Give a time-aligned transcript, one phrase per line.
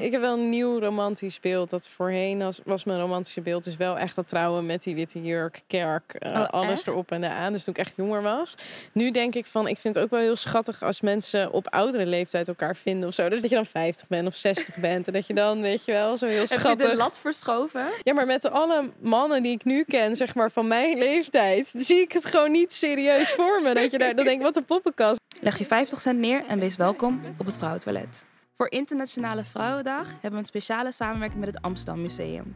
[0.00, 1.70] Ik heb wel een nieuw romantisch beeld.
[1.70, 5.22] Dat voorheen was, was mijn romantische beeld dus wel echt dat trouwen met die witte
[5.22, 6.86] jurk, kerk, uh, Oh, alles echt?
[6.86, 7.52] erop en eraan.
[7.52, 8.54] Dus toen ik echt jonger was.
[8.92, 12.06] Nu denk ik van, ik vind het ook wel heel schattig als mensen op oudere
[12.06, 13.28] leeftijd elkaar vinden of zo.
[13.28, 15.92] Dus dat je dan 50 bent of 60 bent en dat je dan, weet je
[15.92, 16.90] wel, zo heel Heb je schattig.
[16.90, 17.84] de lat verschoven?
[18.02, 22.00] Ja, maar met alle mannen die ik nu ken, zeg maar van mijn leeftijd, zie
[22.00, 23.74] ik het gewoon niet serieus voor me.
[23.74, 25.20] Dat je daar, dan denk ik, wat een poppenkast.
[25.40, 28.24] Leg je 50 cent neer en wees welkom op het Vrouwentoilet.
[28.54, 32.54] Voor Internationale Vrouwendag hebben we een speciale samenwerking met het Amsterdam Museum.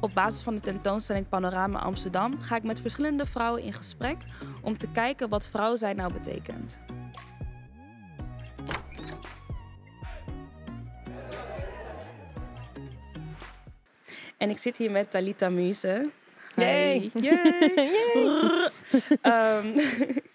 [0.00, 4.16] Op basis van de tentoonstelling Panorama Amsterdam ga ik met verschillende vrouwen in gesprek
[4.62, 6.78] om te kijken wat vrouw zijn nou betekent.
[14.36, 16.10] En ik zit hier met Talita Muse.
[16.54, 17.10] Yay.
[17.14, 18.70] Yay.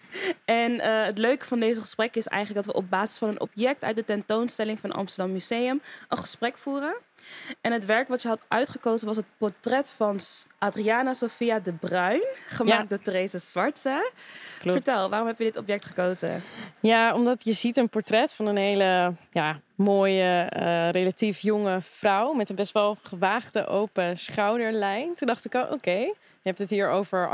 [0.46, 3.40] en eh, het leuke van deze gesprek is eigenlijk dat we op basis van een
[3.40, 6.96] object uit de tentoonstelling van Amsterdam Museum een gesprek voeren.
[7.60, 10.20] En het werk wat je had uitgekozen was het portret van
[10.58, 12.84] Adriana Sofia de Bruin, gemaakt Ja.
[12.88, 14.12] door Therese Zwartse.
[14.58, 14.84] Klopt.
[14.84, 16.42] Vertel, waarom heb je dit object gekozen?
[16.80, 22.32] Ja, omdat je ziet een portret van een hele ja, mooie, eh, relatief jonge vrouw
[22.32, 25.14] met een best wel gewaagde open schouderlijn.
[25.14, 27.28] Toen dacht ik, oh, oké, je hebt het hier over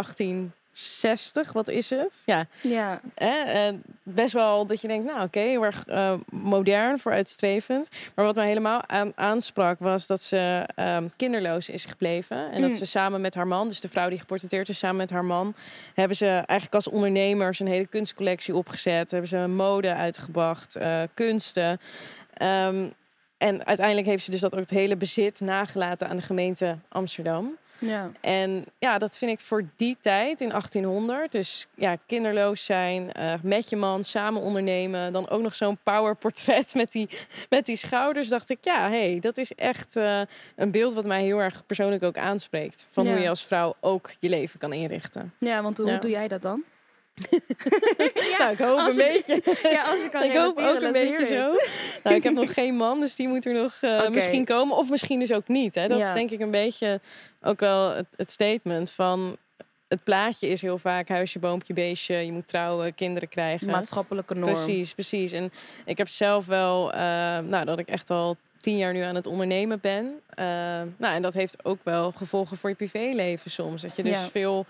[0.72, 2.12] 1860, wat is het?
[2.24, 6.98] Ja, Ja, hè, eh, best wel dat je denkt, nou oké, heel erg eh, modern,
[6.98, 7.88] vooruitstrevend.
[8.14, 12.50] Maar wat mij helemaal aan, aansprak was dat ze ehm, kinderloos is gebleven.
[12.50, 12.68] En Mm.
[12.68, 15.24] dat ze samen met haar man, dus de vrouw die geportretteerd is samen met haar
[15.24, 15.54] man,
[15.94, 19.10] hebben ze eigenlijk als ondernemers een hele kunstcollectie opgezet.
[19.10, 21.80] Hebben ze mode uitgebracht, eh, kunsten.
[22.34, 22.90] Ehm,
[23.42, 27.56] en uiteindelijk heeft ze dus dat ook het hele bezit nagelaten aan de gemeente Amsterdam.
[27.78, 28.10] ja.
[28.20, 31.32] En ja, dat vind ik voor die tijd in 1800.
[31.32, 35.12] Dus ja, kinderloos zijn, eh, met je man, samen ondernemen.
[35.12, 37.08] Dan ook nog zo'n powerportret met die,
[37.48, 38.28] met die schouders.
[38.28, 40.20] Dacht ik, ja, hey, dat is echt eh,
[40.56, 42.86] een beeld wat mij heel erg persoonlijk ook aanspreekt.
[42.90, 43.12] Van Ja.
[43.12, 45.32] hoe je als vrouw ook je leven kan inrichten.
[45.38, 45.98] ja want hoe Ja.
[45.98, 46.62] doe jij dat dan?
[48.38, 48.94] nou, ik hoop een je-
[49.26, 49.68] beetje.
[49.70, 51.56] Ja, als je kan Ik hoop ook een beetje zo.
[52.04, 54.76] Nou, ik heb nog geen man, dus die moet er nog eh, misschien komen.
[54.76, 55.74] Of misschien dus ook niet.
[55.74, 55.88] Hè.
[55.88, 56.06] Dat Ja.
[56.08, 57.00] is denk ik een beetje
[57.42, 59.36] ook wel het, het statement van...
[59.88, 62.14] Het plaatje is heel vaak huisje, boompje, beestje.
[62.16, 63.66] Je moet trouwen, kinderen krijgen.
[63.66, 64.52] Maatschappelijke norm.
[64.52, 65.32] Precies, precies.
[65.32, 65.52] En
[65.84, 66.98] ik heb zelf wel, eh,
[67.38, 70.20] nou, dat ik echt al tien jaar nu aan het ondernemen ben.
[70.34, 70.44] Eh,
[70.96, 73.82] nou, en dat heeft ook wel gevolgen voor je privéleven soms.
[73.82, 74.28] Dat je dus Ja.
[74.28, 74.66] veel,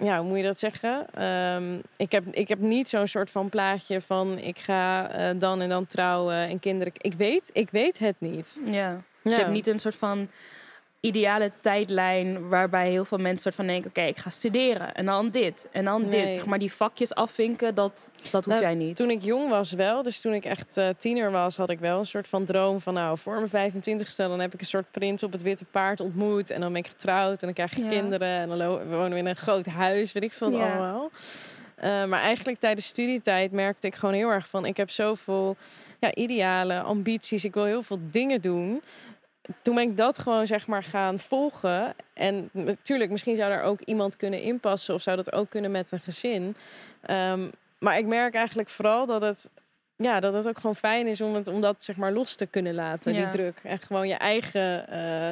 [0.00, 1.06] ja, hoe moet je dat zeggen?
[1.14, 5.60] Ehm, ik, heb, ik heb niet zo'n soort van plaatje van ik ga eh, dan
[5.60, 6.92] en dan trouwen en kinderen.
[6.96, 8.60] Ik weet, ik weet het niet.
[8.64, 9.00] Ja.
[9.22, 9.38] Dus Ja.
[9.38, 10.28] je hebt niet een soort van
[11.00, 15.30] ideale tijdlijn waarbij heel veel mensen soort van denken: oké, ik ga studeren en dan
[15.30, 16.24] dit en dan Nee.
[16.24, 16.34] dit.
[16.34, 18.96] Zeg maar die vakjes afvinken, dat, dat hoef Nou, jij niet.
[18.96, 21.98] Toen ik jong was wel, dus toen ik echt eh, tiener was, had ik wel
[21.98, 25.22] een soort van droom van nou, voor mijn 25ste dan heb ik een soort prins
[25.22, 27.88] op het witte paard ontmoet en dan ben ik getrouwd en dan krijg je Ja.
[27.88, 28.58] kinderen en dan
[28.88, 30.58] wonen we in een groot huis, weet ik veel Ja.
[30.70, 31.10] allemaal.
[31.74, 35.56] Eh, maar eigenlijk tijdens studietijd merkte ik gewoon heel erg van ik heb zoveel
[36.00, 38.82] ja, idealen, ambities, ik wil heel veel dingen doen.
[39.62, 41.94] Toen ben ik dat gewoon zeg maar gaan volgen.
[42.14, 45.92] En natuurlijk, misschien zou daar ook iemand kunnen inpassen of zou dat ook kunnen met
[45.92, 46.54] een gezin.
[47.00, 49.50] Ehm, maar ik merk eigenlijk vooral dat het,
[49.96, 52.46] ja, dat het ook gewoon fijn is om, het, om dat zeg maar los te
[52.46, 53.18] kunnen laten, Ja.
[53.20, 53.60] die druk.
[53.64, 55.30] En gewoon je eigen eh,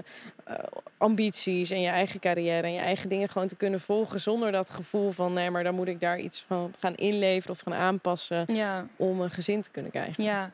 [0.98, 4.70] ambities en je eigen carrière en je eigen dingen gewoon te kunnen volgen zonder dat
[4.70, 8.44] gevoel van nee, maar dan moet ik daar iets van gaan inleveren of gaan aanpassen
[8.54, 10.24] Ja, om een gezin te kunnen krijgen.
[10.24, 10.50] ja.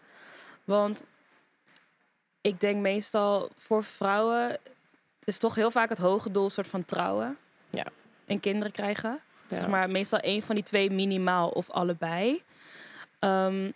[0.64, 1.04] Want
[2.46, 4.58] ik denk meestal voor vrouwen
[5.24, 7.36] is toch heel vaak het hoge doel soort van trouwen.
[7.70, 7.86] Ja.
[8.26, 9.20] En kinderen krijgen.
[9.48, 9.56] Ja.
[9.56, 12.42] Zeg maar meestal één van die twee minimaal of allebei.
[13.18, 13.70] Ehm,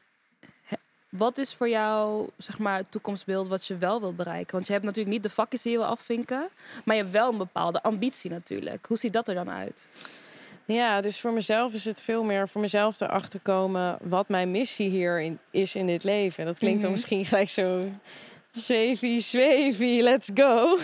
[1.08, 4.52] wat is voor jou zeg maar, het toekomstbeeld wat je wel wil bereiken?
[4.54, 6.48] Want je hebt natuurlijk niet de vakjes die je wil afvinken.
[6.84, 8.86] Maar je hebt wel een bepaalde ambitie natuurlijk.
[8.86, 9.88] Hoe ziet dat er dan uit?
[10.64, 14.88] Ja, dus voor mezelf is het veel meer voor mezelf erachter komen wat mijn missie
[14.90, 16.44] hier in, is in dit leven.
[16.44, 16.98] Dat klinkt dan Mhm.
[16.98, 17.84] misschien gelijk zo
[18.50, 20.78] zwevie, zwevie, let's go.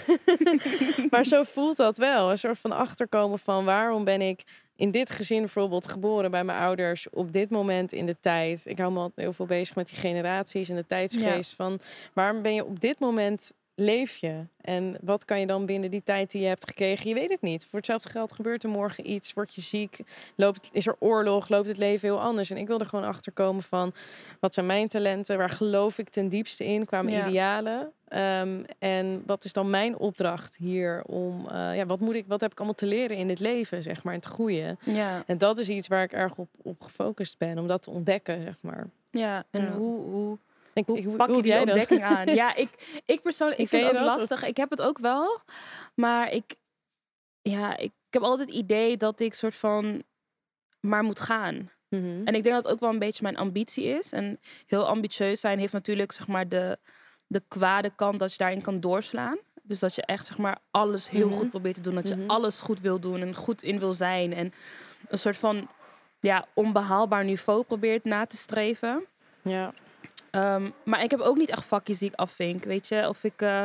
[1.11, 2.31] maar zo voelt dat wel.
[2.31, 4.43] Een soort van achterkomen van waarom ben ik
[4.76, 8.66] in dit gezin bijvoorbeeld geboren bij mijn ouders op dit moment in de tijd.
[8.66, 11.81] Ik hou me altijd heel veel bezig met die generaties en de tijdsgeest van
[12.12, 14.41] waarom ben je op dit moment leef je?
[14.61, 17.09] En wat kan je dan binnen die tijd die je hebt gekregen?
[17.09, 17.67] Je weet het niet.
[17.67, 19.99] Voor hetzelfde geld gebeurt er morgen iets, word je ziek,
[20.35, 22.50] loopt, is er oorlog, loopt het leven heel anders.
[22.50, 23.93] En ik wil er gewoon achter komen van
[24.41, 27.29] wat zijn mijn talenten, waar geloof ik ten diepste in qua mijn Ja.
[27.29, 27.93] idealen.
[28.09, 32.41] Ehm, en wat is dan mijn opdracht hier om, eh, ja, wat moet ik, wat
[32.41, 34.79] heb ik allemaal te leren in dit leven, zeg maar, en te groeien.
[34.85, 37.91] Ja, En dat is iets waar ik erg op, op gefocust ben, om dat te
[37.91, 38.87] ontdekken, zeg maar.
[39.11, 39.44] ja.
[39.50, 39.73] en Ja.
[39.73, 40.38] Hoe, hoe
[40.75, 41.61] Denk, Hoe hoe, pak je die dat?
[41.61, 42.35] ontdekking aan?
[42.35, 42.71] Ja, ik,
[43.06, 44.43] ik persoonlijk ik vind het ook dat, of- lastig.
[44.44, 45.41] Ik heb het ook wel.
[45.94, 46.55] Maar ik,
[47.43, 50.03] ja, ik, ik heb altijd het idee dat ik soort van
[50.81, 51.71] maar moet gaan.
[51.88, 52.05] Mhm.
[52.06, 54.12] En ik denk dat het ook wel een beetje mijn ambitie is.
[54.12, 56.79] En heel ambitieus zijn heeft natuurlijk zeg maar de,
[57.26, 59.38] de kwade kant dat je daarin kan doorslaan.
[59.62, 61.37] Dus dat je echt zeg maar alles heel Mhm.
[61.37, 61.94] goed probeert te doen.
[61.94, 62.31] Dat je Mhm.
[62.31, 64.32] alles goed wil doen en goed in wil zijn.
[64.32, 64.53] En
[65.09, 65.69] een soort van
[66.21, 69.05] ja, onbehaalbaar niveau probeert na te streven.
[69.43, 69.73] Ja.
[70.34, 72.64] Ehm, maar ik heb ook niet echt vakjes die ik afvink.
[72.64, 73.64] Weet je, of ik eh,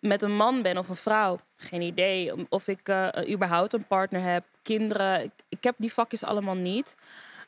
[0.00, 2.32] met een man ben of een vrouw, geen idee.
[2.48, 5.22] Of ik eh, überhaupt een partner heb, kinderen.
[5.22, 6.96] Ik, ik heb die vakjes allemaal niet.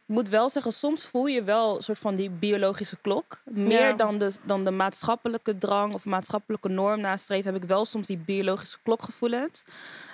[0.06, 3.40] Ik moet wel zeggen, soms voel je wel een soort van die biologische klok.
[3.44, 3.92] Meer Ja.
[3.92, 8.16] dan, de, dan de maatschappelijke drang of maatschappelijke norm nastreven, heb ik wel soms die
[8.18, 9.64] biologische klokgevoelens.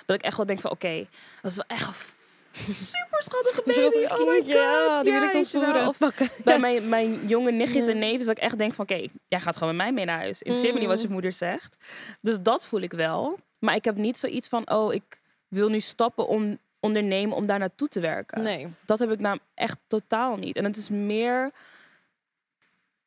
[0.05, 1.07] Dat ik echt wel denk van, oké,
[1.41, 2.15] dat is wel echt
[2.73, 4.05] super schattige baby.
[4.13, 4.61] Oh my kindje, god.
[4.61, 5.39] ja, die wil ik wel.
[5.41, 5.87] ontvoeren.
[5.87, 6.29] Of Pakken.
[6.43, 7.91] bij mijn, mijn jonge nichtjes Ja.
[7.91, 8.85] en neven dat ik echt denk van...
[8.89, 10.43] oké, jij gaat gewoon met mij mee naar huis.
[10.43, 11.13] Me niet wat je Mm.
[11.13, 11.75] moeder zegt.
[12.21, 13.39] Dus dat voel ik wel.
[13.59, 14.69] Maar ik heb niet zoiets van...
[14.71, 18.41] oh, ik wil nu stappen om ondernemen om daar naartoe te werken.
[18.43, 18.67] Nee.
[18.85, 20.55] Dat heb ik nou echt totaal niet.
[20.55, 21.51] En het is meer...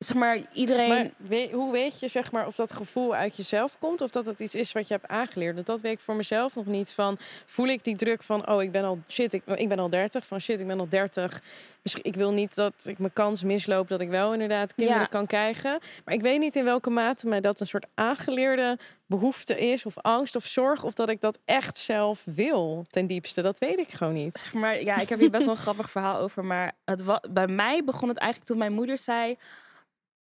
[0.05, 0.89] Zeg maar, iedereen...
[0.89, 4.27] Maar weet- hoe weet je zeg maar, of dat gevoel uit jezelf komt of dat
[4.27, 5.55] het iets is wat je hebt aangeleerd?
[5.55, 6.93] Want dat weet ik voor mezelf nog niet.
[6.93, 7.17] Van,
[7.47, 10.27] voel ik die druk van, oh, ik ben al shit, ik, ik ben al 30.
[10.27, 11.41] Van shit, ik ben al 30.
[11.83, 15.07] Misschien, ik wil niet dat ik mijn kans misloop dat ik wel inderdaad kinderen Ja.
[15.09, 15.79] kan krijgen.
[16.05, 19.99] Maar ik weet niet in welke mate mij dat een soort aangeleerde behoefte is, of
[19.99, 23.43] angst of zorg, of dat ik dat echt zelf wil ten diepste.
[23.43, 24.51] Dat weet ik gewoon niet.
[24.53, 26.45] Maar ja, ik heb hier best wel een grappig verhaal over.
[26.45, 29.37] Maar het bij mij begon het eigenlijk toen mijn moeder zei...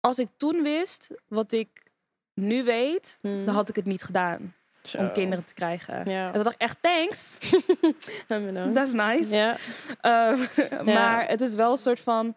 [0.05, 1.83] als ik toen wist wat ik
[2.33, 3.45] nu weet, Hmm.
[3.45, 4.53] dan had ik het niet gedaan
[4.83, 4.97] Zo.
[4.97, 6.11] om kinderen te krijgen.
[6.11, 6.25] Ja.
[6.27, 7.37] En toen dacht ik echt, thanks.
[8.73, 9.35] Dat is nice.
[9.35, 9.57] Ja.
[10.01, 12.35] Eh, maar het is wel een soort van...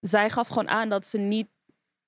[0.00, 1.48] Zij gaf gewoon aan dat ze niet,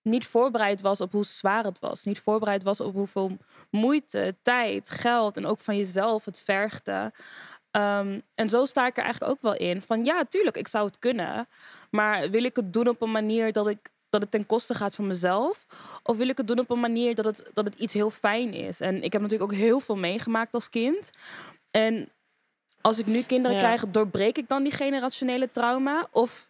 [0.02, 2.04] niet voorbereid was op hoe zwaar het was.
[2.04, 3.36] Niet voorbereid was op hoeveel
[3.70, 7.12] moeite, tijd, geld en ook van jezelf het vergde.
[7.70, 9.82] Ehm, en zo sta ik er eigenlijk ook wel in.
[9.82, 11.48] Van ja, tuurlijk, ik zou het kunnen.
[11.90, 13.90] Maar wil ik het doen op een manier dat, ik,
[14.20, 15.66] dat het ten koste gaat van mezelf?
[16.02, 18.54] Of wil ik het doen op een manier dat het, dat het iets heel fijn
[18.54, 18.80] is?
[18.80, 21.10] En ik heb natuurlijk ook heel veel meegemaakt als kind.
[21.70, 22.08] En
[22.80, 23.62] als ik nu kinderen Ja.
[23.62, 26.08] krijg, doorbreek ik dan die generationele trauma?
[26.10, 26.48] Of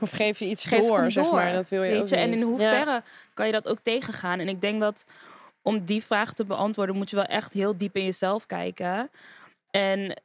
[0.00, 1.52] Of geef je iets geef door, zeg maar.
[1.52, 2.16] Dat wil je weet ook je?
[2.16, 2.44] En in Ja.
[2.44, 3.02] hoeverre
[3.34, 4.38] kan je dat ook tegengaan?
[4.38, 5.04] En ik denk dat
[5.62, 9.10] om die vraag te beantwoorden, moet je wel echt heel diep in jezelf kijken.
[9.70, 10.20] En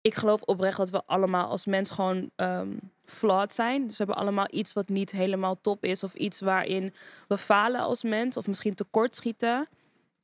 [0.00, 2.68] ik geloof oprecht dat we allemaal als mens gewoon ehm
[3.08, 3.86] flawed zijn.
[3.86, 6.02] Dus we hebben allemaal iets wat niet helemaal top is.
[6.02, 6.94] Of iets waarin
[7.28, 8.36] we falen als mens.
[8.36, 9.66] Of misschien tekortschieten.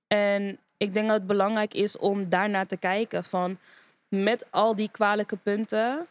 [0.07, 3.25] En ik denk dat het belangrijk is om daarnaar te kijken.
[3.25, 3.59] Van
[4.09, 6.07] met al die kwalijke punten,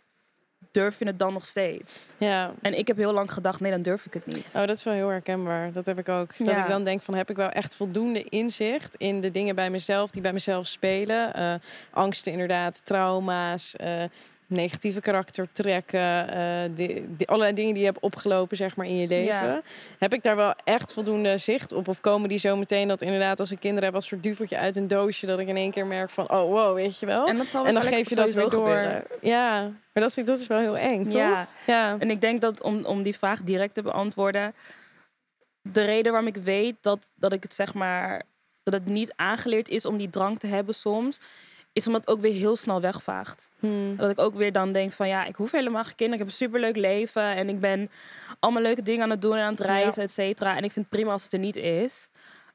[0.71, 2.01] durf je het dan nog steeds?
[2.17, 4.45] Ja, En ik heb heel lang gedacht, nee, dan durf ik het niet.
[4.55, 5.71] Oh, dat is wel heel herkenbaar.
[5.71, 6.37] Dat heb ik ook.
[6.37, 6.63] Dat Ja.
[6.63, 10.11] ik dan denk van, heb ik wel echt voldoende inzicht in de dingen bij mezelf
[10.11, 11.33] die bij mezelf spelen?
[11.33, 11.53] Eh,
[11.91, 14.03] angsten inderdaad, trauma's, eh,
[14.47, 19.07] negatieve karaktertrekken, eh die, die, allerlei dingen die je hebt opgelopen zeg maar in je
[19.07, 19.45] leven.
[19.47, 19.61] Ja.
[19.99, 21.87] Heb ik daar wel echt voldoende zicht op?
[21.87, 24.75] Of komen die zo meteen dat inderdaad als ik kinderen heb als soort duveltje uit
[24.75, 27.27] een doosje dat ik in één keer merk van, oh wow, weet je wel?
[27.27, 28.51] En dat zal En dan geef je dat weer door.
[28.51, 29.03] gebeuren.
[29.21, 31.13] Ja, maar dat is, dat is wel heel eng, toch?
[31.13, 31.95] Ja, Ja.
[31.99, 34.53] en ik denk dat om, om die vraag direct te beantwoorden,
[35.61, 38.21] de reden waarom ik weet dat, dat ik het zeg maar,
[38.63, 41.19] dat het niet aangeleerd is om die drang te hebben soms,
[41.73, 43.49] is omdat het ook weer heel snel wegvaagt.
[43.59, 43.95] Hmm.
[43.95, 46.13] Dat ik ook weer dan denk van ja, ik hoef helemaal geen kinderen.
[46.13, 47.89] Ik heb een superleuk leven en ik ben
[48.39, 50.55] allemaal leuke dingen aan het doen en aan het reizen, et cetera.
[50.55, 52.09] En ik vind het prima als het er niet is.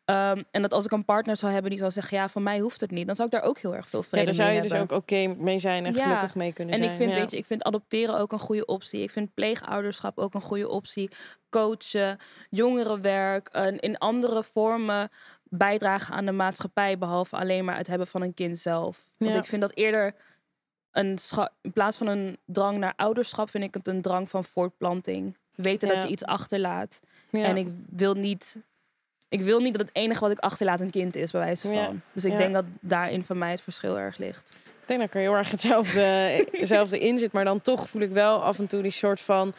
[0.04, 2.58] Ehm, en dat als ik een partner zou hebben die zou zeggen, ja, voor mij
[2.58, 3.06] hoeft het niet.
[3.06, 4.92] Dan zou ik daar ook heel erg veel Ja, vrede daar zou je dus ook
[4.92, 6.02] oké mee zijn en Ja.
[6.02, 6.90] gelukkig mee kunnen En zijn.
[6.92, 7.20] ik vind, ja.
[7.20, 9.02] weet je, ik vind adopteren ook een goede optie.
[9.02, 11.10] Ik vind pleegouderschap ook een goede optie.
[11.50, 12.18] Coachen,
[12.50, 15.08] jongerenwerk, en in andere vormen
[15.50, 18.98] bijdragen aan de maatschappij, behalve alleen maar het hebben van een kind zelf.
[19.18, 19.38] Want Ja.
[19.38, 20.14] ik vind dat eerder
[20.90, 21.18] een
[21.62, 25.36] in plaats van een drang naar ouderschap, vind ik het een drang van voortplanting.
[25.54, 27.00] Weten dat je iets achterlaat.
[27.30, 27.44] Ja.
[27.44, 28.56] En ik wil niet.
[29.28, 32.00] Ik wil niet dat het enige wat ik achterlaat een kind is, bij wijze van.
[32.12, 34.52] Dus ik denk dat daarin voor mij het verschil erg ligt.
[34.64, 36.00] Ik denk dat ik er heel erg hetzelfde,
[36.50, 37.32] hetzelfde in zit.
[37.32, 39.54] Maar dan toch voel ik wel af en toe die soort van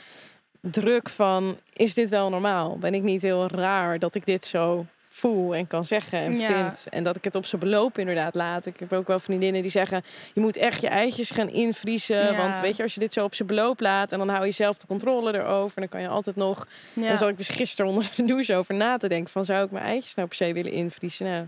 [0.62, 1.58] druk van...
[1.74, 2.78] Is dit wel normaal?
[2.78, 4.86] Ben ik niet heel raar dat ik dit zo
[5.20, 6.48] voel en kan zeggen en Ja.
[6.48, 6.88] vind.
[6.90, 8.66] En dat ik het op zijn beloop inderdaad laat.
[8.66, 10.04] Ik heb ook wel vriendinnen die zeggen...
[10.34, 12.32] je moet echt je eitjes gaan invriezen.
[12.32, 12.36] Ja.
[12.38, 14.12] Want weet je, als je dit zo op zijn beloop laat...
[14.12, 15.76] en dan hou je zelf de controle erover...
[15.78, 16.68] en dan kan je altijd nog...
[16.94, 17.08] Ja.
[17.08, 19.32] Dan zat ik dus gisteren onder de douche over na te denken...
[19.32, 21.26] van zou ik mijn eitjes nou per se willen invriezen?
[21.26, 21.48] Nou,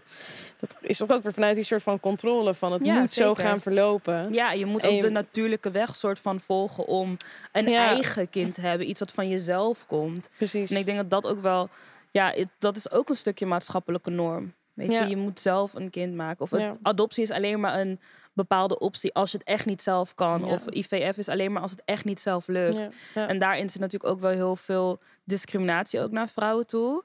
[0.60, 2.54] dat is toch ook weer vanuit die soort van controle...
[2.54, 4.28] van het moet zo gaan verlopen.
[4.34, 7.18] Ja, je moet ook je- de natuurlijke weg soort van volgen om
[7.52, 8.90] een eigen kind te hebben.
[8.90, 10.30] Iets wat van jezelf komt.
[10.38, 10.72] Precies.
[10.72, 11.70] En ik denk dat dat ook wel,
[12.12, 14.54] ja, het- dat is ook een stukje maatschappelijke norm.
[14.74, 15.04] Weet Ja.
[15.04, 16.42] je, je moet zelf een kind maken.
[16.42, 16.74] Of Ja.
[16.82, 18.00] adoptie is alleen maar een
[18.34, 20.46] bepaalde optie als je het echt niet zelf kan.
[20.46, 20.54] Ja.
[20.54, 22.90] Of IVF is alleen maar als het echt niet zelf lukt.
[23.14, 27.04] En daarin zit natuurlijk ook wel heel veel discriminatie ook naar vrouwen toe.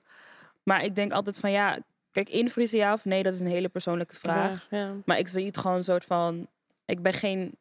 [0.62, 1.78] Maar ik denk altijd van ja,
[2.12, 4.66] kijk, invriezen ja of nee, dat is een hele persoonlijke vraag.
[5.04, 6.46] Maar ik zie het gewoon een soort van.
[6.84, 7.56] Ik ben geen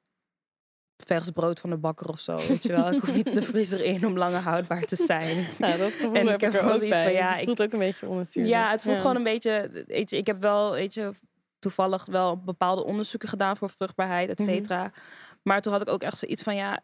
[0.97, 2.35] vers brood van de bakker of zo.
[2.47, 2.91] Weet je wel.
[2.91, 5.45] Ik hoef niet de vriezer in om langer houdbaar te zijn.
[5.59, 7.03] Nou, dat gevoel En heb ik heb er ook bij.
[7.03, 8.55] van, ja, het ik- voelt ook een beetje onnatuurlijk.
[8.55, 9.01] Ja, het voelt Ja.
[9.01, 9.83] gewoon een beetje.
[9.87, 11.11] Weet je, ik heb wel, weet je,
[11.59, 14.49] toevallig wel bepaalde onderzoeken gedaan voor vruchtbaarheid, et Mhm.
[14.49, 14.91] cetera.
[15.43, 16.79] Maar toen had ik ook echt zoiets van ja.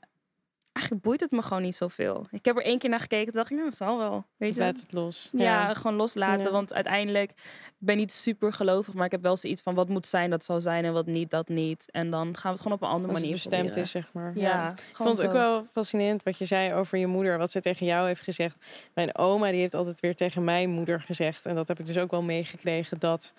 [0.73, 2.25] Eigenlijk boeit het me gewoon niet zoveel.
[2.31, 3.25] Ik heb er één keer naar gekeken.
[3.25, 4.25] Toen dacht ik, nou, dat zal wel.
[4.37, 4.59] Weet je?
[4.59, 5.29] Laat het los.
[5.33, 6.45] Ja, gewoon loslaten.
[6.45, 6.51] Ja.
[6.51, 10.07] Want uiteindelijk ik ben niet super gelovig, maar ik heb wel zoiets van wat moet
[10.07, 11.91] zijn, dat zal zijn en wat niet, dat niet.
[11.91, 13.83] En dan gaan we het gewoon op een andere Als manier bestemd proberen.
[13.83, 14.31] is, zeg maar.
[14.35, 17.37] Ja, Ik vond het ook wel fascinerend wat je zei over je moeder.
[17.37, 18.55] Wat ze tegen jou heeft gezegd.
[18.93, 21.45] Mijn oma die heeft altijd weer tegen mijn moeder gezegd.
[21.45, 22.99] En dat heb ik dus ook wel meegekregen.
[22.99, 23.33] Dat...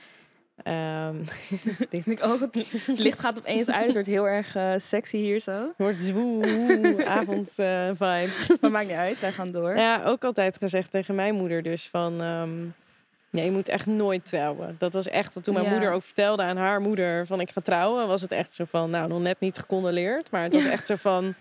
[0.62, 1.16] ehm
[1.90, 3.84] Ik ook, het licht gaat opeens uit.
[3.84, 5.72] Het wordt heel erg eh, sexy hier zo.
[5.76, 8.50] wordt zwoe, avond eh, vibes.
[8.60, 9.76] Maar maakt niet uit, wij gaan door.
[9.76, 12.22] Ja, ook altijd gezegd tegen mijn moeder dus van...
[12.22, 12.50] ehm,
[13.30, 14.74] ja, je moet echt nooit trouwen.
[14.78, 15.72] Dat was echt, wat toen mijn Ja.
[15.72, 18.90] moeder ook vertelde aan haar moeder van ik ga trouwen, was het echt zo van,
[18.90, 21.34] nou nog net niet gecondoleerd, maar het was echt zo van,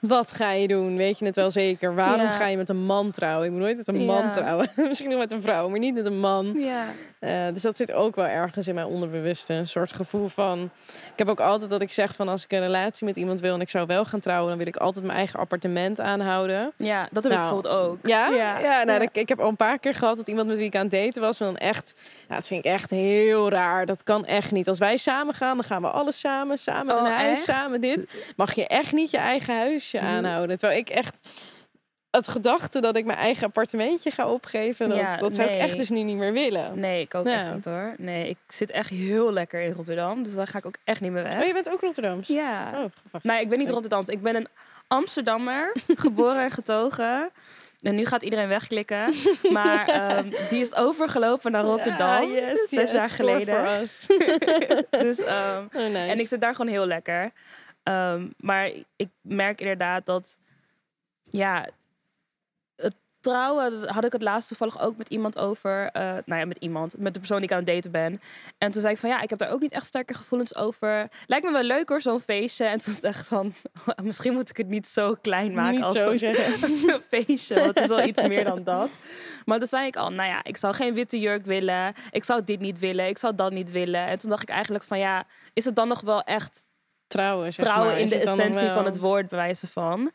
[0.00, 0.96] wat ga je doen?
[0.96, 1.94] Weet je het wel zeker?
[1.94, 2.32] Waarom Ja.
[2.32, 3.44] ga je met een man trouwen?
[3.44, 4.68] Je moet nooit met een man trouwen.
[4.76, 6.52] Misschien nog met een vrouw, maar niet met een man.
[6.58, 6.84] Ja.
[7.24, 9.52] Eh, dus dat zit ook wel ergens in mijn onderbewuste.
[9.52, 10.70] Een soort gevoel van.
[10.86, 13.54] Ik heb ook altijd dat ik zeg van als ik een relatie met iemand wil
[13.54, 16.72] en ik zou wel gaan trouwen, dan wil ik altijd mijn eigen appartement aanhouden.
[16.76, 17.98] ja, dat heb ik Nou, bijvoorbeeld ook.
[18.06, 18.84] Ja, ja.
[18.84, 19.08] nou, Ja.
[19.12, 21.20] ik heb al een paar keer gehad dat iemand met wie ik aan het daten
[21.22, 21.40] was.
[21.40, 21.94] En dan echt,
[22.28, 23.86] dat vind ik echt heel raar.
[23.86, 24.68] Dat kan echt niet.
[24.68, 26.58] Als wij samen gaan, dan gaan we alles samen.
[26.58, 27.44] Samen Oh, een huis, echt?
[27.44, 28.32] samen dit.
[28.36, 30.58] Mag je echt niet je eigen huisje aanhouden.
[30.58, 31.14] Terwijl ik echt
[32.16, 35.76] het gedachte dat ik mijn eigen appartementje ga opgeven, dat, Ja, dat zou ik echt
[35.76, 36.78] dus nu niet meer willen.
[36.78, 37.32] Nee, ik ook Ja.
[37.32, 37.94] echt niet hoor.
[37.98, 40.22] Nee, ik zit echt heel lekker in Rotterdam.
[40.22, 41.34] Dus daar ga ik ook echt niet meer weg.
[41.34, 42.28] Oh, je bent ook Rotterdams?
[42.28, 42.70] Ja.
[42.84, 43.20] Oh.
[43.22, 43.70] Nee, ik ben niet.
[43.70, 44.08] Rotterdams.
[44.08, 44.48] Ik ben een
[44.88, 47.30] Amsterdammer, geboren en getogen.
[47.82, 49.14] En nu gaat iedereen wegklikken.
[49.52, 52.22] Maar ehm, die is overgelopen naar Rotterdam.
[52.22, 53.64] Ja, yes, zes yes, jaar geleden.
[54.90, 55.98] Dus, ehm, Oh, nice.
[55.98, 57.30] En ik zit daar gewoon heel lekker.
[57.82, 60.36] Ehm, maar ik merk inderdaad dat,
[61.30, 61.68] ja,
[63.24, 65.88] trouwen, had ik het laatst toevallig ook met iemand over.
[65.92, 68.20] eh, nou ja, met iemand, met de persoon die ik aan het daten ben.
[68.58, 71.08] En toen zei ik van, ja, ik heb daar ook niet echt sterke gevoelens over.
[71.26, 72.64] Lijkt me wel leuk hoor, zo'n feestje.
[72.64, 73.54] En toen was het echt van,
[74.02, 77.54] misschien moet ik het niet zo klein maken Niet als zo een feestje.
[77.54, 78.88] Want het is wel iets meer dan dat.
[79.44, 81.92] Maar toen zei ik al, nou ja, ik zou geen witte jurk willen.
[82.10, 83.08] Ik zou dit niet willen.
[83.08, 84.06] Ik zou dat niet willen.
[84.06, 86.66] En toen dacht ik eigenlijk van, ja, is het dan nog wel echt
[87.06, 88.00] Trouwen, zeg trouwen maar.
[88.00, 90.12] in de essentie van het woord, bij wijze van.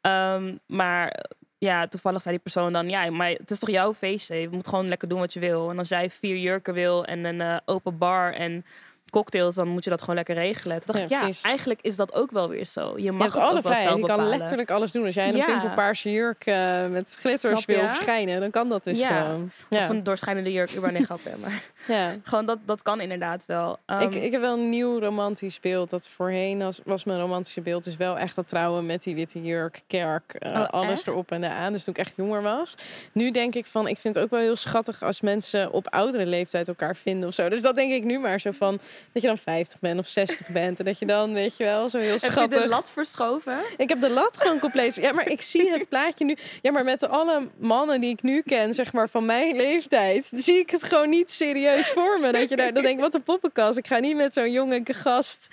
[0.00, 1.24] Ehm, maar
[1.58, 4.34] ja, toevallig zei die persoon dan, ja, maar het is toch jouw feestje?
[4.34, 5.70] Je moet gewoon lekker doen wat je wil.
[5.70, 8.64] En als jij vier jurken wil en een eh, open bar en
[9.10, 10.80] cocktails, dan moet je dat gewoon lekker regelen.
[10.80, 12.92] Toen dacht Ja, ik, ja, eigenlijk is dat ook wel weer zo.
[12.98, 13.96] Je mag het alle vrijheid.
[13.96, 15.04] Je kan letterlijk alles doen.
[15.04, 15.44] Als jij in een Ja.
[15.44, 19.20] pimpelpaarse jurk eh, met glitters wil verschijnen, dan kan dat dus Ja.
[19.22, 19.50] gewoon.
[19.68, 19.78] Ja.
[19.78, 21.62] Of een doorschijnende jurk, überhaupt niet grapje, maar
[21.98, 22.14] ja.
[22.30, 23.78] gewoon dat, dat kan inderdaad wel.
[23.86, 25.90] Ehm, ik, ik heb wel een nieuw romantisch beeld.
[25.90, 29.42] Dat voorheen was, was mijn romantische beeld dus wel echt dat trouwen met die witte
[29.42, 31.06] jurk, kerk, eh, Oh, alles echt?
[31.06, 31.72] erop en eraan.
[31.72, 32.74] Dus toen ik echt jonger was.
[33.12, 36.26] Nu denk ik van, ik vind het ook wel heel schattig als mensen op oudere
[36.26, 37.48] leeftijd elkaar vinden of zo.
[37.48, 38.80] Dus dat denk ik nu maar zo van,
[39.12, 40.78] dat je dan 50 bent of 60 bent.
[40.78, 42.62] En dat je dan, weet je wel, zo heel heb je schattig.
[42.62, 43.58] de lat verschoven?
[43.76, 44.94] Ik heb de lat gewoon compleet.
[44.94, 46.36] Ja, maar ik zie het plaatje nu.
[46.62, 50.58] Ja, maar met alle mannen die ik nu ken, zeg maar van mijn leeftijd, zie
[50.58, 52.32] ik het gewoon niet serieus voor me.
[52.32, 53.78] Dat je daar, dan denk ik, wat een poppenkast.
[53.78, 55.46] Ik ga niet met zo'n jonge gast.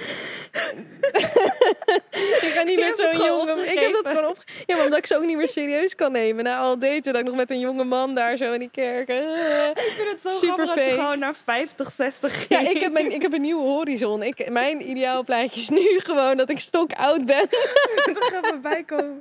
[2.48, 3.66] ik ga niet Je met zo'n jonge.
[3.66, 4.44] Ik heb dat gewoon op.
[4.66, 6.44] Ja, maar omdat ik ze ook niet meer serieus kan nemen.
[6.44, 9.10] Na al daten dat ik nog met een jonge man daar zo in die kerk.
[9.10, 12.70] Ik vind het zo Super grappig dat je gewoon naar 50, 60 Ja, ging.
[12.70, 14.24] ik heb, mijn, ik heb een nieuwe horizon.
[14.24, 17.48] Ik, mijn ideaal plaatje is nu gewoon dat ik stok oud ben.
[18.62, 19.20] bij komen.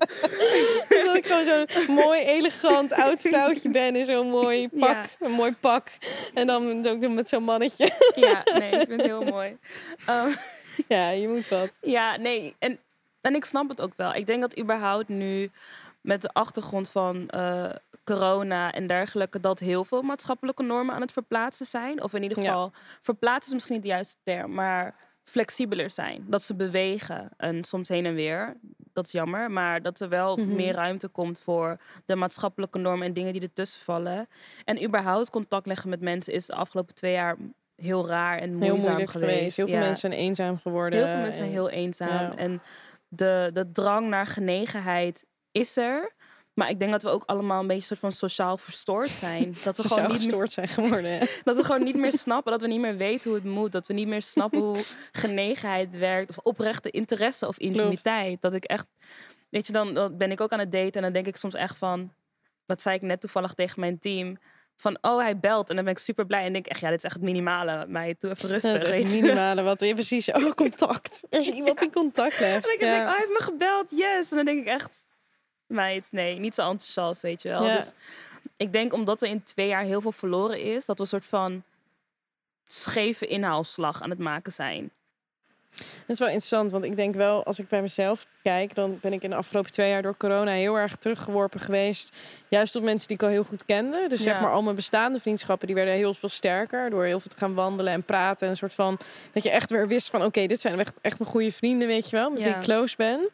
[1.05, 4.81] dat ik gewoon zo'n mooi, elegant oud vrouwtje ben in zo'n mooi pak.
[4.81, 5.27] Ja.
[5.27, 5.89] Een mooi pak.
[6.35, 7.91] En dan ook nog met zo'n mannetje.
[8.15, 9.57] Ja, nee, ik vind het heel mooi.
[10.07, 10.31] Ehm,
[10.89, 11.71] Ja, je moet wat.
[11.81, 12.79] ja, nee, en,
[13.21, 14.15] en ik snap het ook wel.
[14.15, 15.51] Ik denk dat überhaupt nu
[16.05, 17.71] met de achtergrond van eh,
[18.05, 22.03] corona en dergelijke, dat heel veel maatschappelijke normen aan het verplaatsen zijn.
[22.03, 22.45] Of in ieder Ja.
[22.45, 24.95] geval, verplaatsen is misschien niet de juiste term, maar
[25.25, 26.25] flexibeler zijn.
[26.29, 28.57] Dat ze bewegen en soms heen en weer.
[28.93, 30.55] Dat is jammer, maar dat er wel Mhm.
[30.55, 34.29] meer ruimte komt voor de maatschappelijke normen en dingen die ertussen vallen.
[34.65, 37.37] En überhaupt contact leggen met mensen is de afgelopen twee jaar
[37.77, 39.57] heel raar en moeizaam Heel moeilijk geweest.
[39.57, 40.99] Heel veel mensen zijn eenzaam geworden.
[40.99, 42.09] Heel veel mensen zijn heel eenzaam.
[42.09, 42.37] ja.
[42.37, 42.63] En
[43.09, 46.13] de, de drang naar genegenheid is er.
[46.55, 49.57] Maar ik denk dat we ook allemaal een beetje soort van sociaal verstoord zijn.
[49.65, 51.11] Dat we, Sociaal gewoon niet meer, gestoord zijn geworden.
[51.11, 51.19] hè.
[51.45, 52.53] dat we gewoon niet meer snappen.
[52.53, 53.73] Dat we niet meer weten hoe het moet.
[53.73, 54.77] Dat we niet meer snappen hoe
[55.13, 56.31] genegenheid werkt.
[56.31, 58.41] Of oprechte interesse of intimiteit.
[58.43, 58.87] Dat ik echt...
[59.51, 60.93] Weet je, dan, dan ben ik ook aan het daten.
[60.93, 62.13] En dan denk ik soms echt van...
[62.65, 64.37] Dat zei ik net toevallig tegen mijn team.
[64.77, 65.69] Van, oh, hij belt.
[65.71, 66.45] En dan ben ik super blij.
[66.45, 67.87] En denk ik echt, ja, dit is echt het minimale.
[67.89, 69.21] Mij, doe even rustig, weet je.
[69.21, 70.31] minimale wat je precies.
[70.33, 71.23] Oh, contact.
[71.31, 72.67] Er is iemand die contact legt.
[72.67, 72.91] En ik Ja.
[72.91, 74.31] denk, oh, hij heeft me gebeld, yes.
[74.31, 75.05] En dan denk ik echt,
[75.67, 77.65] meid, nee, niet zo enthousiast, weet je wel.
[77.65, 77.75] Ja.
[77.77, 77.93] Dus
[78.57, 81.27] ik denk omdat er in twee jaar heel veel verloren is, dat we een soort
[81.27, 81.63] van
[82.67, 84.91] scheve inhaalslag aan het maken zijn.
[85.77, 89.13] Dat is wel interessant, want ik denk wel, als ik bij mezelf kijk, dan ben
[89.13, 92.17] ik in de afgelopen twee jaar door corona heel erg teruggeworpen geweest.
[92.49, 94.07] Juist op mensen die ik al heel goed kende.
[94.09, 97.31] Dus zeg maar al mijn bestaande vriendschappen, die werden heel veel sterker door heel veel
[97.31, 98.47] te gaan wandelen en praten.
[98.47, 98.99] En een soort van,
[99.33, 102.11] dat je echt weer wist van, oké, dit zijn echt, echt mijn goede vrienden, weet
[102.11, 103.29] je wel, met wie ik close ben.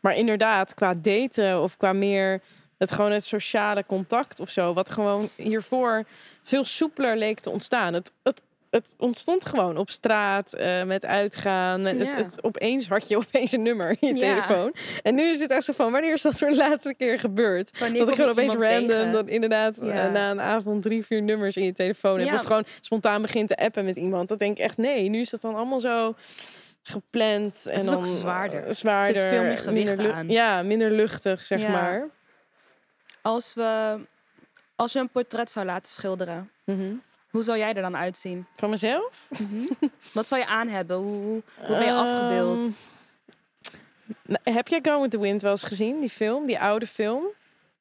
[0.00, 2.42] Maar inderdaad, qua daten of qua meer
[2.78, 6.04] het gewoon het sociale contact of zo, wat gewoon hiervoor
[6.42, 7.94] veel soepeler leek te ontstaan.
[7.94, 8.40] Het, het,
[8.76, 11.80] het ontstond gewoon op straat, eh, met uitgaan.
[11.84, 14.34] Het, het, opeens had je opeens een nummer in je Ja.
[14.46, 14.74] telefoon.
[15.02, 17.78] En nu is het echt zo van, wanneer is dat voor de laatste keer gebeurd?
[17.78, 19.12] Wanneer Dat ik gewoon opeens random, tegen?
[19.12, 22.30] dan inderdaad eh, na een avond drie, vier nummers in je telefoon hebt.
[22.30, 22.34] Ja.
[22.34, 24.28] Of gewoon spontaan begint te appen met iemand.
[24.28, 26.14] Dat denk ik echt, nee, nu is dat dan allemaal zo
[26.82, 27.66] gepland.
[27.66, 28.64] En is dan ook zwaarder.
[28.66, 29.20] eh, zwaarder.
[29.20, 30.28] Zit veel meer gewicht minder aan.
[30.28, 32.08] Ja, minder luchtig, zeg maar.
[33.22, 33.98] Als, we,
[34.76, 36.92] als je een portret zou laten schilderen, Mhm.
[37.36, 38.46] Hoe zou jij er dan uitzien?
[38.56, 39.28] Van mezelf?
[40.12, 40.96] Wat zou je aan hebben?
[40.96, 42.58] Hoe, hoe, hoe ben je afgebeeld?
[42.64, 42.70] Ehm,
[44.26, 47.24] nou, heb jij Gone with the Wind wel eens gezien, die film, die oude film?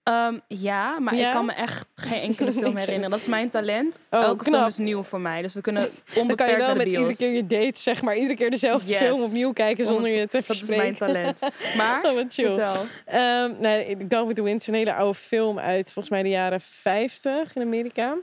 [0.04, 1.28] Ehm, ja, maar Ja?
[1.28, 3.10] ik kan me echt geen enkele film herinneren.
[3.10, 4.00] Dat is mijn talent.
[4.10, 5.42] Oh, Elke film is nieuw voor mij.
[5.42, 8.16] Dus we kunnen onbeperkt Dan kan je wel met iedere keer je date, zeg maar,
[8.16, 8.98] iedere keer dezelfde Yes.
[9.00, 11.36] film opnieuw kijken zonder je te Dat is mijn verspreken.
[11.36, 11.40] talent.
[11.78, 12.60] Maar, Oh, chill.
[13.06, 16.30] Ehm, nee, Gone with the Wind is een hele oude film uit volgens mij de
[16.30, 18.16] jaren 50 in Amerika.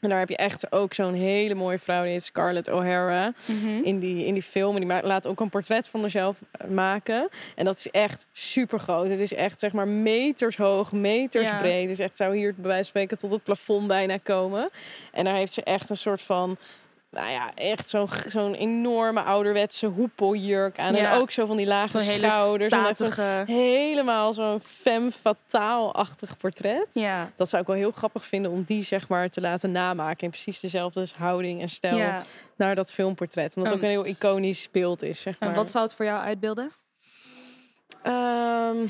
[0.00, 3.32] En daar heb je echt ook zo'n hele mooie vrouw, die heet Scarlett O'Hara.
[3.46, 3.82] Mhm.
[3.82, 4.72] in die, in die film.
[4.74, 7.28] En die ma- laat ook een portret van zichzelf maken.
[7.54, 9.10] En dat is echt super groot.
[9.10, 11.58] Het is echt zeg maar meters hoog, meters Ja.
[11.58, 11.88] breed.
[11.88, 14.70] Dus echt zou hier bij wijze van spreken tot het plafond bijna komen.
[15.12, 16.56] En daar heeft ze echt een soort van.
[17.16, 20.94] Nou ja, echt zo'n zo'n enorme ouderwetse hoepeljurk aan.
[20.94, 21.12] Ja.
[21.12, 22.72] En ook zo van die lage schouders.
[22.72, 23.42] En statige...
[23.46, 26.86] helemaal zo'n femme fatale-achtig portret.
[26.92, 27.30] Ja.
[27.36, 30.24] Dat zou ik wel heel grappig vinden om die zeg maar te laten namaken.
[30.24, 32.24] In precies dezelfde houding en stijl ja.
[32.56, 33.56] naar dat filmportret.
[33.56, 35.48] Omdat het ook Um, een heel iconisch beeld is, zeg maar.
[35.48, 36.72] En wat zou het voor jou uitbeelden?
[38.02, 38.86] Ehm,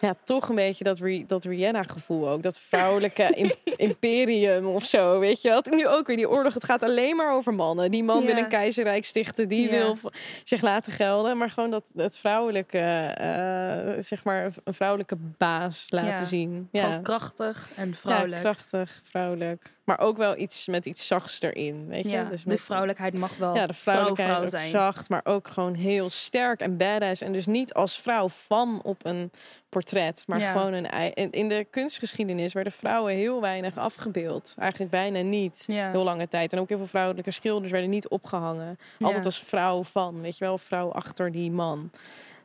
[0.00, 2.42] ja, toch een beetje dat, dat Rihanna-gevoel ook.
[2.42, 3.52] Dat vrouwelijke im-
[3.88, 5.66] imperium of zo, weet je wat?
[5.70, 6.54] Nu ook weer die oorlog.
[6.54, 7.90] Het gaat alleen maar over mannen.
[7.90, 9.48] Die man wil een keizerrijk stichten.
[9.48, 9.70] Die Ja.
[9.70, 9.98] wil
[10.44, 11.36] zich laten gelden.
[11.38, 16.24] Maar gewoon dat het vrouwelijke, eh, zeg maar, een vrouwelijke baas laten Ja.
[16.24, 16.68] zien.
[16.72, 16.98] Gewoon Ja.
[17.02, 18.40] krachtig en Ja, vrouwelijk.
[18.40, 19.78] krachtig, vrouwelijk.
[19.90, 22.10] Maar ook wel iets met iets zachts erin, weet je?
[22.10, 24.70] Ja, Dus de vrouwelijkheid mag wel Ja, de vrouw, vrouwelijkheid vrouw zijn.
[24.70, 27.20] zacht, maar ook gewoon heel sterk en badass.
[27.22, 29.30] En dus niet als vrouw van op een
[29.68, 30.52] portret, maar Ja.
[30.52, 31.10] gewoon een ei.
[31.30, 34.54] In, de kunstgeschiedenis werden vrouwen heel weinig afgebeeld.
[34.58, 35.64] Eigenlijk bijna niet.
[35.66, 35.90] Ja.
[35.90, 36.52] Heel lange tijd.
[36.52, 38.78] En ook heel veel vrouwelijke schilders werden niet opgehangen.
[39.00, 41.90] Altijd als vrouw van, weet je wel, vrouw achter die man.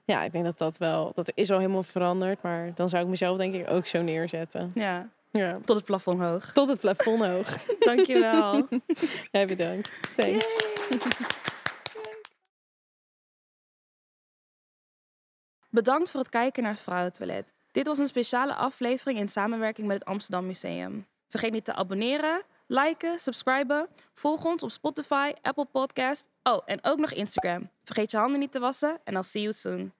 [0.05, 2.41] Ja, ik denk dat dat wel, dat is al helemaal veranderd.
[2.41, 4.71] Maar dan zou ik mezelf denk ik ook zo neerzetten.
[4.75, 5.59] Ja, Ja.
[5.65, 6.51] tot het plafond hoog.
[6.51, 7.65] Tot het plafond hoog.
[7.79, 8.67] Dankjewel.
[9.31, 9.99] Jij bedankt.
[10.15, 10.45] Thanks.
[15.69, 17.53] Bedankt voor het kijken naar het Vrouwentoilet.
[17.71, 21.07] Dit was een speciale aflevering in samenwerking met het Amsterdam Museum.
[21.27, 23.87] Vergeet niet te abonneren, liken, subscriben.
[24.13, 26.27] Volg ons op Spotify, Apple Podcast.
[26.43, 27.69] Oh, en ook nog Instagram.
[27.83, 29.93] Vergeet je handen niet te wassen en I'll see you soon.